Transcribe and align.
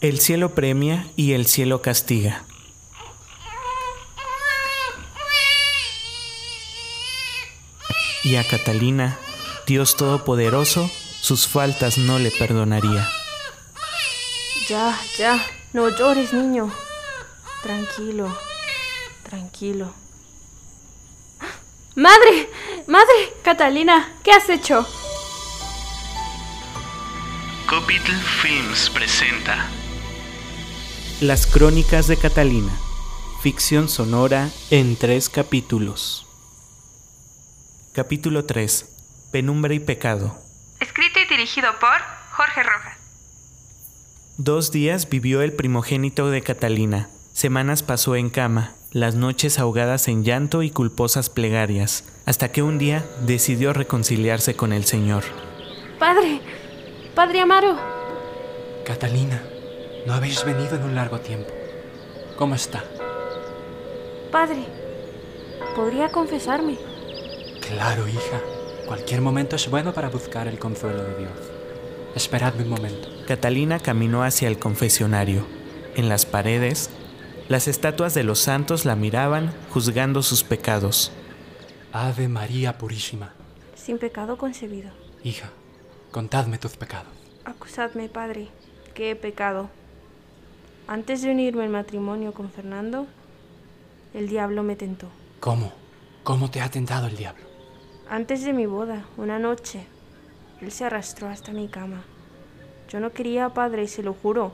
El 0.00 0.20
cielo 0.20 0.54
premia 0.54 1.08
y 1.16 1.32
el 1.32 1.48
cielo 1.48 1.82
castiga. 1.82 2.44
Y 8.22 8.36
a 8.36 8.46
Catalina, 8.46 9.18
Dios 9.66 9.96
Todopoderoso, 9.96 10.88
sus 11.20 11.48
faltas 11.48 11.98
no 11.98 12.20
le 12.20 12.30
perdonaría. 12.30 13.08
Ya, 14.68 14.96
ya, 15.16 15.44
no 15.72 15.88
llores, 15.88 16.32
niño. 16.32 16.72
Tranquilo, 17.64 18.38
tranquilo. 19.24 19.92
¡Madre! 21.96 22.48
¡Madre! 22.86 23.34
Catalina, 23.42 24.12
¿qué 24.22 24.30
has 24.30 24.48
hecho? 24.48 24.86
Copitl 27.66 28.12
Films 28.40 28.90
presenta 28.90 29.68
Las 31.20 31.48
Crónicas 31.48 32.06
de 32.06 32.16
Catalina, 32.16 32.72
ficción 33.42 33.88
sonora 33.88 34.50
en 34.70 34.94
tres 34.94 35.28
capítulos. 35.28 36.24
Capítulo 37.92 38.44
3. 38.44 38.86
Penumbra 39.32 39.74
y 39.74 39.80
pecado. 39.80 40.38
Escrito 40.78 41.18
y 41.18 41.26
dirigido 41.28 41.70
por 41.80 41.98
Jorge 42.36 42.62
Rojas. 42.62 42.98
Dos 44.36 44.70
días 44.70 45.08
vivió 45.08 45.42
el 45.42 45.52
primogénito 45.52 46.30
de 46.30 46.40
Catalina. 46.40 47.10
Semanas 47.32 47.82
pasó 47.82 48.14
en 48.14 48.30
cama, 48.30 48.74
las 48.92 49.16
noches 49.16 49.58
ahogadas 49.58 50.06
en 50.06 50.22
llanto 50.22 50.62
y 50.62 50.70
culposas 50.70 51.30
plegarias, 51.30 52.04
hasta 52.26 52.52
que 52.52 52.62
un 52.62 52.78
día 52.78 53.04
decidió 53.26 53.72
reconciliarse 53.72 54.54
con 54.54 54.72
el 54.72 54.84
Señor. 54.84 55.24
Padre, 55.98 56.40
Padre 57.16 57.40
Amaro. 57.40 57.76
Catalina, 58.84 59.42
no 60.08 60.14
habéis 60.14 60.42
venido 60.42 60.74
en 60.74 60.84
un 60.84 60.94
largo 60.94 61.20
tiempo. 61.20 61.50
¿Cómo 62.38 62.54
está? 62.54 62.82
Padre, 64.32 64.64
¿podría 65.76 66.08
confesarme? 66.08 66.78
Claro, 67.60 68.08
hija. 68.08 68.40
Cualquier 68.86 69.20
momento 69.20 69.56
es 69.56 69.68
bueno 69.68 69.92
para 69.92 70.08
buscar 70.08 70.48
el 70.48 70.58
consuelo 70.58 71.02
de 71.02 71.18
Dios. 71.18 71.32
Esperadme 72.14 72.62
un 72.62 72.70
momento. 72.70 73.06
Catalina 73.26 73.80
caminó 73.80 74.22
hacia 74.22 74.48
el 74.48 74.58
confesionario. 74.58 75.46
En 75.94 76.08
las 76.08 76.24
paredes, 76.24 76.88
las 77.50 77.68
estatuas 77.68 78.14
de 78.14 78.24
los 78.24 78.38
santos 78.38 78.86
la 78.86 78.96
miraban, 78.96 79.52
juzgando 79.74 80.22
sus 80.22 80.42
pecados. 80.42 81.12
Ave 81.92 82.28
María 82.28 82.78
Purísima. 82.78 83.34
Sin 83.74 83.98
pecado 83.98 84.38
concebido. 84.38 84.90
Hija, 85.22 85.50
contadme 86.12 86.56
tus 86.56 86.78
pecados. 86.78 87.12
Acusadme, 87.44 88.08
padre, 88.08 88.48
que 88.94 89.10
he 89.10 89.16
pecado. 89.16 89.68
Antes 90.88 91.20
de 91.20 91.30
unirme 91.30 91.66
en 91.66 91.72
matrimonio 91.72 92.32
con 92.32 92.50
Fernando, 92.50 93.06
el 94.14 94.26
diablo 94.26 94.62
me 94.62 94.74
tentó. 94.74 95.10
¿Cómo? 95.38 95.70
¿Cómo 96.24 96.50
te 96.50 96.62
ha 96.62 96.70
tentado 96.70 97.08
el 97.08 97.16
diablo? 97.16 97.44
Antes 98.08 98.42
de 98.42 98.54
mi 98.54 98.64
boda, 98.64 99.04
una 99.18 99.38
noche, 99.38 99.84
él 100.62 100.72
se 100.72 100.86
arrastró 100.86 101.28
hasta 101.28 101.52
mi 101.52 101.68
cama. 101.68 102.04
Yo 102.88 103.00
no 103.00 103.12
quería, 103.12 103.50
padre, 103.50 103.82
y 103.82 103.86
se 103.86 104.02
lo 104.02 104.14
juro, 104.14 104.52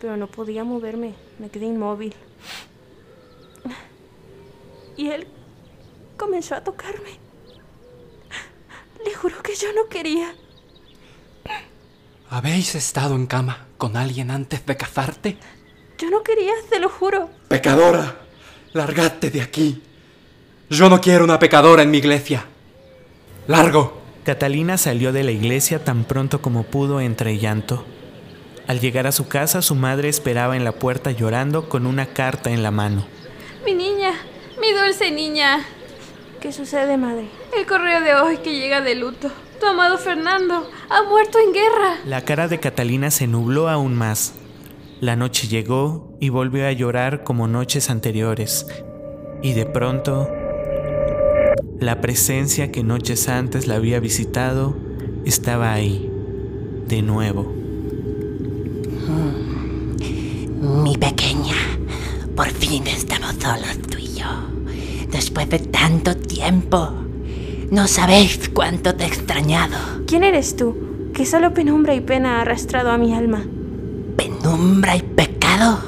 pero 0.00 0.16
no 0.16 0.28
podía 0.28 0.64
moverme, 0.64 1.12
me 1.38 1.50
quedé 1.50 1.66
inmóvil. 1.66 2.14
Y 4.96 5.08
él 5.10 5.26
comenzó 6.16 6.54
a 6.54 6.64
tocarme. 6.64 7.18
Le 9.04 9.12
juro 9.12 9.42
que 9.42 9.54
yo 9.54 9.74
no 9.74 9.90
quería. 9.90 10.34
¿Habéis 12.30 12.74
estado 12.74 13.14
en 13.14 13.26
cama 13.26 13.66
con 13.76 13.96
alguien 13.96 14.30
antes 14.30 14.64
de 14.64 14.76
casarte? 14.76 15.36
Yo 15.98 16.10
no 16.10 16.22
quería, 16.22 16.52
te 16.70 16.80
lo 16.80 16.88
juro. 16.88 17.30
Pecadora, 17.48 18.16
largate 18.72 19.30
de 19.30 19.42
aquí. 19.42 19.82
Yo 20.70 20.88
no 20.88 21.00
quiero 21.00 21.24
una 21.24 21.38
pecadora 21.38 21.82
en 21.82 21.90
mi 21.90 21.98
iglesia. 21.98 22.46
Largo. 23.46 24.02
Catalina 24.24 24.78
salió 24.78 25.12
de 25.12 25.22
la 25.22 25.32
iglesia 25.32 25.84
tan 25.84 26.04
pronto 26.04 26.40
como 26.40 26.62
pudo 26.62 27.02
entre 27.02 27.36
llanto. 27.36 27.84
Al 28.66 28.80
llegar 28.80 29.06
a 29.06 29.12
su 29.12 29.28
casa, 29.28 29.60
su 29.60 29.74
madre 29.74 30.08
esperaba 30.08 30.56
en 30.56 30.64
la 30.64 30.72
puerta 30.72 31.10
llorando 31.10 31.68
con 31.68 31.84
una 31.86 32.06
carta 32.06 32.50
en 32.50 32.62
la 32.62 32.70
mano. 32.70 33.06
Mi 33.66 33.74
niña, 33.74 34.12
mi 34.58 34.72
dulce 34.72 35.10
niña. 35.10 35.66
¿Qué 36.40 36.52
sucede, 36.54 36.96
madre? 36.96 37.28
El 37.54 37.66
correo 37.66 38.00
de 38.00 38.14
hoy 38.14 38.38
que 38.38 38.54
llega 38.54 38.80
de 38.80 38.94
luto. 38.94 39.30
Tu 39.64 39.70
amado 39.70 39.96
Fernando 39.96 40.68
ha 40.90 41.02
muerto 41.08 41.38
en 41.38 41.54
guerra. 41.54 41.94
La 42.04 42.20
cara 42.20 42.48
de 42.48 42.60
Catalina 42.60 43.10
se 43.10 43.26
nubló 43.26 43.70
aún 43.70 43.94
más. 43.94 44.34
La 45.00 45.16
noche 45.16 45.48
llegó 45.48 46.14
y 46.20 46.28
volvió 46.28 46.66
a 46.66 46.72
llorar 46.72 47.24
como 47.24 47.48
noches 47.48 47.88
anteriores. 47.88 48.66
Y 49.40 49.54
de 49.54 49.64
pronto, 49.64 50.28
la 51.80 52.02
presencia 52.02 52.70
que 52.70 52.82
noches 52.82 53.26
antes 53.30 53.66
la 53.66 53.76
había 53.76 54.00
visitado 54.00 54.76
estaba 55.24 55.72
ahí, 55.72 56.12
de 56.86 57.00
nuevo. 57.00 57.50
Mi 60.60 60.98
pequeña, 60.98 61.56
por 62.36 62.50
fin 62.50 62.86
estamos 62.86 63.34
solos 63.40 63.78
tú 63.90 63.96
y 63.96 64.12
yo. 64.16 64.26
Después 65.10 65.48
de 65.48 65.60
tanto 65.60 66.14
tiempo. 66.14 67.03
No 67.74 67.88
sabéis 67.88 68.52
cuánto 68.54 68.94
te 68.94 69.02
he 69.02 69.08
extrañado. 69.08 69.76
¿Quién 70.06 70.22
eres 70.22 70.54
tú? 70.54 71.10
Que 71.12 71.26
solo 71.26 71.54
penumbra 71.54 71.92
y 71.96 72.00
pena 72.00 72.38
ha 72.38 72.42
arrastrado 72.42 72.92
a 72.92 72.98
mi 72.98 73.12
alma. 73.12 73.44
¿Penumbra 74.16 74.94
y 74.94 75.02
pecado? 75.02 75.80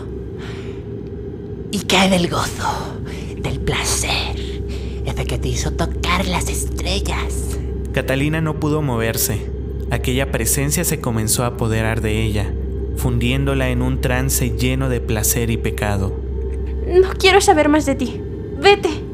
¿Y 1.70 1.78
qué 1.82 1.97
hay 1.97 2.10
del 2.10 2.28
gozo? 2.28 2.98
Del 3.41 3.60
placer. 3.60 4.64
Ese 5.04 5.26
que 5.26 5.38
te 5.38 5.47
hizo 5.47 5.74
tocar 5.74 6.26
las 6.26 6.48
estrellas. 6.48 7.56
Catalina 7.92 8.41
no 8.41 8.58
pudo 8.58 8.82
moverse. 8.82 9.48
Aquella 9.92 10.32
presencia 10.32 10.82
se 10.82 11.00
comenzó 11.00 11.44
a 11.44 11.54
apoderar 11.54 12.00
de 12.00 12.24
ella, 12.24 12.53
fundiéndola 12.97 13.68
en 13.68 13.82
un 13.82 14.00
trance 14.00 14.50
lleno 14.50 14.88
de 14.88 15.00
placer 15.00 15.50
y 15.50 15.56
pecado. 15.56 16.18
No 16.88 17.10
quiero 17.16 17.41
saber 17.41 17.68
más 17.68 17.86
de 17.86 17.94
ti. 17.94 18.20
Vete. 18.60 19.06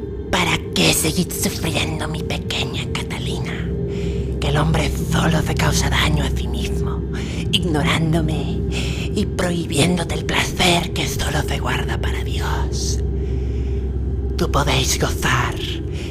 ¿Para 0.44 0.58
qué 0.74 0.92
seguir 0.92 1.30
sufriendo, 1.30 2.08
mi 2.08 2.20
pequeña 2.20 2.84
Catalina? 2.92 3.64
Que 4.40 4.48
el 4.48 4.56
hombre 4.56 4.90
solo 4.90 5.40
se 5.40 5.54
causa 5.54 5.88
daño 5.88 6.24
a 6.24 6.30
sí 6.30 6.48
mismo, 6.48 7.00
ignorándome 7.52 8.58
y 9.14 9.24
prohibiéndote 9.24 10.14
el 10.16 10.24
placer 10.24 10.92
que 10.94 11.06
solo 11.06 11.42
se 11.42 11.60
guarda 11.60 11.96
para 11.96 12.24
Dios. 12.24 12.98
Tú 14.36 14.50
podéis 14.50 15.00
gozar 15.00 15.54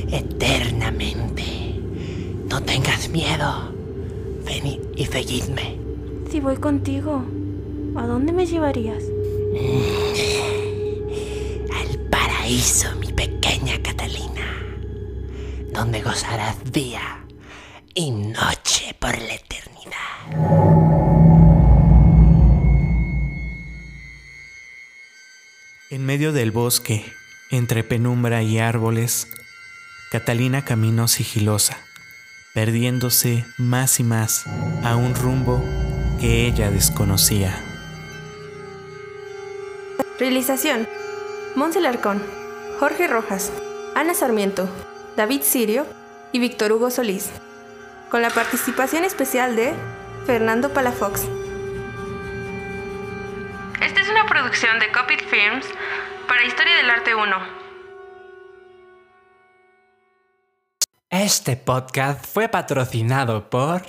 eternamente. 0.09 1.43
No 2.49 2.63
tengas 2.63 3.09
miedo. 3.09 3.73
Ven 4.45 4.79
y 4.95 5.05
seguidme. 5.07 5.75
Si 6.31 6.39
voy 6.39 6.55
contigo, 6.55 7.21
¿a 7.97 8.07
dónde 8.07 8.31
me 8.31 8.45
llevarías? 8.45 9.03
Al 11.75 11.99
paraíso, 12.09 12.95
mi 12.97 13.10
donde 15.81 16.03
gozarás 16.03 16.71
día 16.71 17.25
y 17.95 18.11
noche 18.11 18.95
por 18.99 19.17
la 19.17 19.33
eternidad. 19.33 19.97
En 25.89 26.05
medio 26.05 26.33
del 26.33 26.51
bosque, 26.51 27.03
entre 27.49 27.83
penumbra 27.83 28.43
y 28.43 28.59
árboles, 28.59 29.27
Catalina 30.11 30.63
caminó 30.63 31.07
sigilosa, 31.07 31.79
perdiéndose 32.53 33.43
más 33.57 33.99
y 33.99 34.03
más 34.03 34.45
a 34.83 34.95
un 34.95 35.15
rumbo 35.15 35.63
que 36.19 36.45
ella 36.45 36.69
desconocía. 36.69 37.59
Realización: 40.19 40.87
Monse 41.55 41.81
Larcón, 41.81 42.21
Jorge 42.79 43.07
Rojas, 43.07 43.51
Ana 43.95 44.13
Sarmiento, 44.13 44.69
David 45.15 45.41
Sirio 45.43 45.85
y 46.31 46.39
Víctor 46.39 46.71
Hugo 46.71 46.89
Solís. 46.89 47.29
Con 48.09 48.21
la 48.21 48.29
participación 48.29 49.03
especial 49.03 49.55
de 49.55 49.73
Fernando 50.25 50.73
Palafox. 50.73 51.23
Esta 53.81 54.01
es 54.01 54.09
una 54.09 54.25
producción 54.25 54.79
de 54.79 54.91
Copy 54.91 55.17
Films 55.17 55.65
para 56.27 56.45
Historia 56.45 56.75
del 56.77 56.89
Arte 56.89 57.15
1. 57.15 57.35
Este 61.09 61.57
podcast 61.57 62.25
fue 62.25 62.47
patrocinado 62.47 63.49
por 63.49 63.81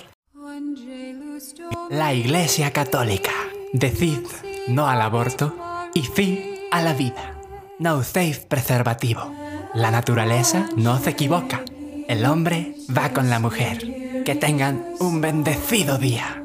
la 1.89 2.13
Iglesia 2.13 2.73
Católica. 2.73 3.31
Decid 3.71 4.27
no 4.67 4.87
al 4.87 5.01
aborto 5.01 5.55
y 5.93 6.03
sí 6.03 6.67
a 6.71 6.81
la 6.81 6.93
vida. 6.93 7.39
No 7.79 7.97
uséis 7.97 8.39
preservativo. 8.39 9.42
La 9.73 9.89
naturaleza 9.89 10.69
no 10.75 10.99
se 10.99 11.09
equivoca. 11.09 11.63
El 12.07 12.25
hombre 12.25 12.75
va 12.95 13.09
con 13.09 13.31
la 13.31 13.39
mujer. 13.39 14.23
Que 14.23 14.35
tengan 14.35 14.85
un 14.99 15.19
bendecido 15.19 15.97
día. 15.97 16.42